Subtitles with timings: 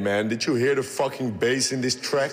[0.00, 2.32] Man, did you hear the fucking bass in this track?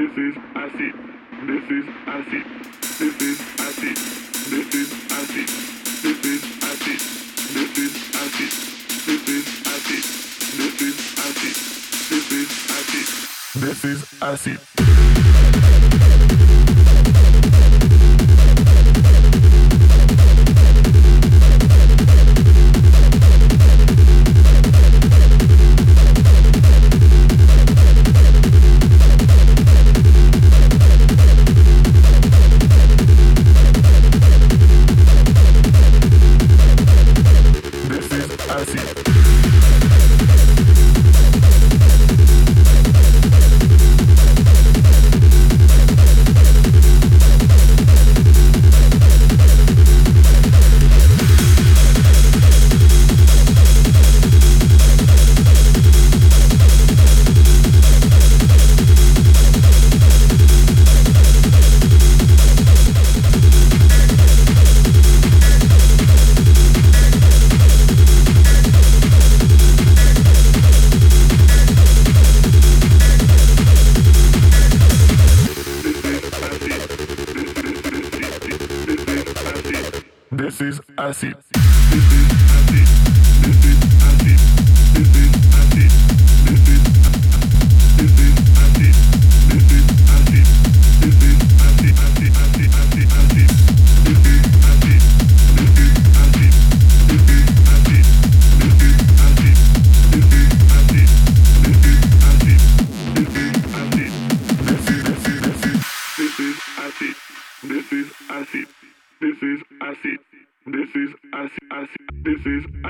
[0.00, 0.94] This is acid.
[1.46, 2.44] This is acid.
[2.98, 3.96] This is acid.
[4.48, 5.48] This is acid.
[6.00, 7.00] This is acid.
[7.52, 8.50] This is acid.
[9.04, 10.04] This is acid.
[10.56, 11.54] This is acid.
[12.08, 12.48] This is
[12.80, 13.60] acid.
[13.60, 14.69] This is acid.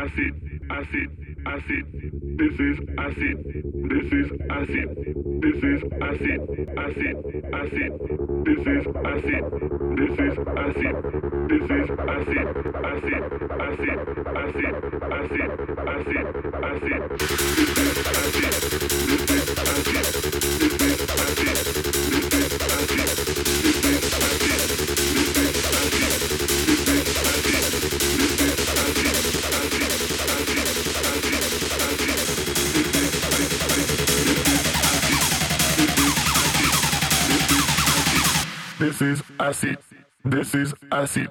[0.01, 0.33] Acid.
[0.71, 1.09] Acid.
[1.47, 1.85] Acid.
[2.41, 3.37] This is acid.
[3.91, 4.89] This is acid.
[5.45, 6.41] This is acid.
[6.85, 7.17] Acid.
[7.53, 7.93] Acid.
[8.47, 9.45] This is acid.
[9.99, 10.95] This is acid.
[11.51, 12.47] This is acid.
[12.91, 13.23] Acid.
[13.69, 13.99] Acid.
[14.41, 14.75] Acid.
[15.11, 15.53] Acid.
[15.93, 16.27] Acid.
[16.71, 17.01] Acid.
[17.59, 18.53] This is acid.
[19.11, 20.70] This is acid.
[39.01, 39.79] This is acid.
[40.27, 41.31] This is acid.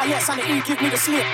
[0.00, 1.26] unless on the E give me the slip.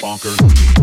[0.00, 0.77] Bonkers.